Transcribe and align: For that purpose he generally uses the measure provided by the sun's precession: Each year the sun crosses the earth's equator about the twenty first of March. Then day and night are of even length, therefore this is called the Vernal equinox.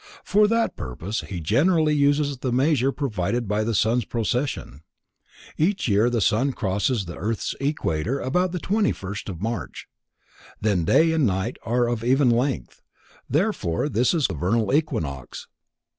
For 0.23 0.47
that 0.47 0.75
purpose 0.75 1.21
he 1.27 1.39
generally 1.39 1.93
uses 1.93 2.39
the 2.39 2.51
measure 2.51 2.91
provided 2.91 3.47
by 3.47 3.63
the 3.63 3.75
sun's 3.75 4.03
precession: 4.03 4.81
Each 5.59 5.87
year 5.87 6.09
the 6.09 6.21
sun 6.21 6.53
crosses 6.53 7.05
the 7.05 7.15
earth's 7.17 7.53
equator 7.61 8.19
about 8.19 8.51
the 8.51 8.57
twenty 8.57 8.93
first 8.93 9.29
of 9.29 9.43
March. 9.43 9.85
Then 10.59 10.85
day 10.85 11.11
and 11.11 11.27
night 11.27 11.57
are 11.61 11.87
of 11.87 12.03
even 12.03 12.31
length, 12.31 12.81
therefore 13.29 13.89
this 13.89 14.15
is 14.15 14.25
called 14.25 14.39
the 14.39 14.39
Vernal 14.43 14.73
equinox. 14.73 15.47